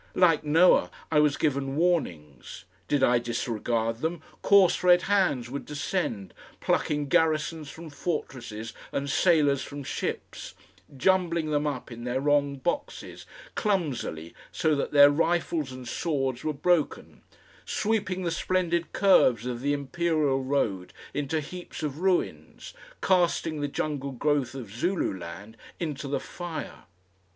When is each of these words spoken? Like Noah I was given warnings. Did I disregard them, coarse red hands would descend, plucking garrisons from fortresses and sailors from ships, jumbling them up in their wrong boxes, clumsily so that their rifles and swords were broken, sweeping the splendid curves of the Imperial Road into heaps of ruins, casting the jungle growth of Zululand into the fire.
Like 0.15 0.43
Noah 0.43 0.89
I 1.11 1.19
was 1.19 1.37
given 1.37 1.75
warnings. 1.75 2.65
Did 2.87 3.03
I 3.03 3.19
disregard 3.19 3.97
them, 3.99 4.23
coarse 4.41 4.81
red 4.83 5.03
hands 5.03 5.47
would 5.51 5.63
descend, 5.63 6.33
plucking 6.59 7.07
garrisons 7.07 7.69
from 7.69 7.91
fortresses 7.91 8.73
and 8.91 9.07
sailors 9.11 9.61
from 9.61 9.83
ships, 9.83 10.55
jumbling 10.97 11.51
them 11.51 11.67
up 11.67 11.91
in 11.91 12.03
their 12.03 12.19
wrong 12.19 12.55
boxes, 12.55 13.27
clumsily 13.53 14.33
so 14.51 14.73
that 14.73 14.91
their 14.91 15.11
rifles 15.11 15.71
and 15.71 15.87
swords 15.87 16.43
were 16.43 16.51
broken, 16.51 17.21
sweeping 17.63 18.23
the 18.23 18.31
splendid 18.31 18.93
curves 18.93 19.45
of 19.45 19.61
the 19.61 19.71
Imperial 19.71 20.41
Road 20.43 20.93
into 21.13 21.39
heaps 21.39 21.83
of 21.83 21.99
ruins, 21.99 22.73
casting 23.03 23.61
the 23.61 23.67
jungle 23.67 24.13
growth 24.13 24.55
of 24.55 24.73
Zululand 24.73 25.55
into 25.79 26.07
the 26.07 26.19
fire. 26.19 26.85